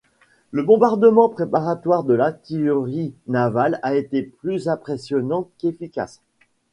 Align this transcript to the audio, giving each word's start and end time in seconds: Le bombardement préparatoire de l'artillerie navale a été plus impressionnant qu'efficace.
Le 0.49 0.63
bombardement 0.63 1.29
préparatoire 1.29 2.03
de 2.03 2.15
l'artillerie 2.15 3.13
navale 3.27 3.79
a 3.83 3.93
été 3.93 4.23
plus 4.23 4.67
impressionnant 4.67 5.47
qu'efficace. 5.59 6.23